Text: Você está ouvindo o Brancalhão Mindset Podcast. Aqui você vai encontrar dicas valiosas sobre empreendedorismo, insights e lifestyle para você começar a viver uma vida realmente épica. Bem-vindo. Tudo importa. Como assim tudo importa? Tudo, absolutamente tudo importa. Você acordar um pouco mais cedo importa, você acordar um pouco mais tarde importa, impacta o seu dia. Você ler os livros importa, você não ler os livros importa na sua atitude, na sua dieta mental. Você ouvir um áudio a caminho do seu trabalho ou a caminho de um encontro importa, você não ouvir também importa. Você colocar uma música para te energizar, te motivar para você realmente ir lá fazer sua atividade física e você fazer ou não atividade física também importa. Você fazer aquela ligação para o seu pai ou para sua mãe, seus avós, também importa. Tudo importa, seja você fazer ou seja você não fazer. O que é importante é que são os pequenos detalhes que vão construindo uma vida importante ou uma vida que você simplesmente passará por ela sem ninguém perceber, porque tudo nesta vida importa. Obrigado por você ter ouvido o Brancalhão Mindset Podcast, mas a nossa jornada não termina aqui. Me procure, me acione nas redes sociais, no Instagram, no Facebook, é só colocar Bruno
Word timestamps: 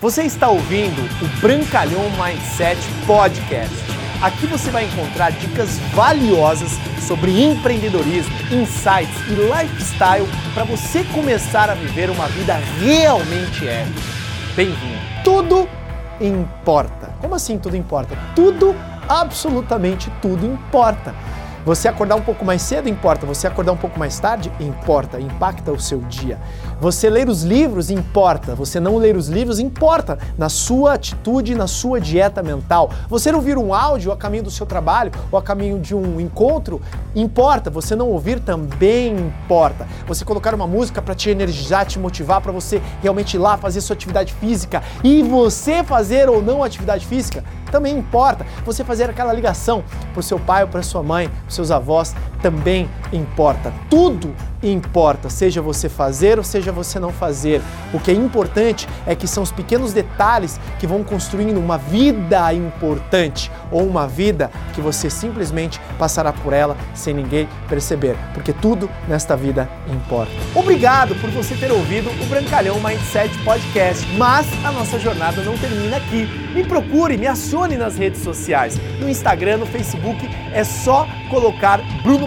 Você 0.00 0.22
está 0.22 0.48
ouvindo 0.48 0.98
o 1.22 1.40
Brancalhão 1.42 2.04
Mindset 2.12 2.80
Podcast. 3.06 3.76
Aqui 4.22 4.46
você 4.46 4.70
vai 4.70 4.86
encontrar 4.86 5.30
dicas 5.30 5.78
valiosas 5.94 6.70
sobre 7.06 7.42
empreendedorismo, 7.44 8.34
insights 8.50 9.14
e 9.28 9.34
lifestyle 9.34 10.26
para 10.54 10.64
você 10.64 11.04
começar 11.04 11.68
a 11.68 11.74
viver 11.74 12.08
uma 12.08 12.26
vida 12.28 12.54
realmente 12.78 13.68
épica. 13.68 14.00
Bem-vindo. 14.56 14.98
Tudo 15.22 15.68
importa. 16.18 17.14
Como 17.20 17.34
assim 17.34 17.58
tudo 17.58 17.76
importa? 17.76 18.16
Tudo, 18.34 18.74
absolutamente 19.06 20.10
tudo 20.22 20.46
importa. 20.46 21.14
Você 21.64 21.88
acordar 21.88 22.16
um 22.16 22.22
pouco 22.22 22.42
mais 22.42 22.62
cedo 22.62 22.88
importa, 22.88 23.26
você 23.26 23.46
acordar 23.46 23.72
um 23.72 23.76
pouco 23.76 23.98
mais 23.98 24.18
tarde 24.18 24.50
importa, 24.58 25.20
impacta 25.20 25.70
o 25.70 25.78
seu 25.78 25.98
dia. 25.98 26.38
Você 26.80 27.10
ler 27.10 27.28
os 27.28 27.42
livros 27.42 27.90
importa, 27.90 28.54
você 28.54 28.80
não 28.80 28.96
ler 28.96 29.14
os 29.14 29.28
livros 29.28 29.58
importa 29.58 30.18
na 30.38 30.48
sua 30.48 30.94
atitude, 30.94 31.54
na 31.54 31.66
sua 31.66 32.00
dieta 32.00 32.42
mental. 32.42 32.90
Você 33.08 33.30
ouvir 33.30 33.58
um 33.58 33.74
áudio 33.74 34.10
a 34.10 34.16
caminho 34.16 34.44
do 34.44 34.50
seu 34.50 34.64
trabalho 34.64 35.12
ou 35.30 35.38
a 35.38 35.42
caminho 35.42 35.78
de 35.78 35.94
um 35.94 36.18
encontro 36.18 36.80
importa, 37.14 37.68
você 37.68 37.94
não 37.94 38.08
ouvir 38.08 38.40
também 38.40 39.14
importa. 39.14 39.86
Você 40.06 40.24
colocar 40.24 40.54
uma 40.54 40.66
música 40.66 41.02
para 41.02 41.14
te 41.14 41.28
energizar, 41.28 41.84
te 41.84 41.98
motivar 41.98 42.40
para 42.40 42.52
você 42.52 42.80
realmente 43.02 43.34
ir 43.34 43.38
lá 43.38 43.58
fazer 43.58 43.82
sua 43.82 43.94
atividade 43.94 44.32
física 44.32 44.82
e 45.04 45.22
você 45.22 45.84
fazer 45.84 46.30
ou 46.30 46.40
não 46.40 46.64
atividade 46.64 47.04
física 47.04 47.44
também 47.70 47.96
importa. 47.96 48.44
Você 48.64 48.84
fazer 48.84 49.08
aquela 49.08 49.32
ligação 49.32 49.84
para 50.12 50.20
o 50.20 50.22
seu 50.22 50.38
pai 50.38 50.62
ou 50.62 50.68
para 50.68 50.82
sua 50.82 51.02
mãe, 51.02 51.30
seus 51.50 51.70
avós, 51.70 52.14
também 52.42 52.88
importa. 53.12 53.72
Tudo 53.88 54.34
importa, 54.62 55.30
seja 55.30 55.62
você 55.62 55.88
fazer 55.88 56.38
ou 56.38 56.44
seja 56.44 56.70
você 56.72 56.98
não 56.98 57.10
fazer. 57.12 57.62
O 57.92 58.00
que 58.00 58.10
é 58.10 58.14
importante 58.14 58.86
é 59.06 59.14
que 59.14 59.26
são 59.26 59.42
os 59.42 59.50
pequenos 59.50 59.92
detalhes 59.92 60.60
que 60.78 60.86
vão 60.86 61.02
construindo 61.02 61.58
uma 61.58 61.78
vida 61.78 62.52
importante 62.52 63.50
ou 63.70 63.86
uma 63.86 64.06
vida 64.06 64.50
que 64.74 64.80
você 64.80 65.08
simplesmente 65.08 65.80
passará 65.98 66.32
por 66.32 66.52
ela 66.52 66.76
sem 66.94 67.14
ninguém 67.14 67.48
perceber, 67.68 68.16
porque 68.34 68.52
tudo 68.52 68.90
nesta 69.08 69.36
vida 69.36 69.68
importa. 69.88 70.32
Obrigado 70.54 71.14
por 71.16 71.30
você 71.30 71.54
ter 71.54 71.72
ouvido 71.72 72.10
o 72.22 72.26
Brancalhão 72.26 72.80
Mindset 72.80 73.36
Podcast, 73.44 74.06
mas 74.16 74.46
a 74.64 74.72
nossa 74.72 74.98
jornada 74.98 75.42
não 75.42 75.56
termina 75.56 75.96
aqui. 75.96 76.28
Me 76.54 76.64
procure, 76.64 77.16
me 77.16 77.26
acione 77.26 77.76
nas 77.76 77.96
redes 77.96 78.22
sociais, 78.22 78.78
no 78.98 79.08
Instagram, 79.08 79.58
no 79.58 79.66
Facebook, 79.66 80.28
é 80.52 80.64
só 80.64 81.06
colocar 81.30 81.80
Bruno 82.02 82.26